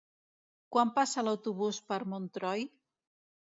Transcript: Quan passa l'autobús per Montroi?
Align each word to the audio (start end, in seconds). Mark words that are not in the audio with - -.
Quan 0.75 0.91
passa 0.95 1.25
l'autobús 1.27 1.81
per 1.93 2.01
Montroi? 2.17 2.67